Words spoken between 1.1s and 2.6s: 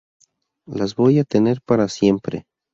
a tener para siempre".